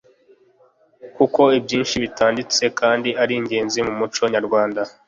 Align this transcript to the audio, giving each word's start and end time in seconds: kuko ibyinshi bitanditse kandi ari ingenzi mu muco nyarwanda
kuko 1.15 1.41
ibyinshi 1.59 1.95
bitanditse 2.03 2.63
kandi 2.79 3.09
ari 3.21 3.33
ingenzi 3.39 3.79
mu 3.87 3.93
muco 3.99 4.23
nyarwanda 4.33 4.81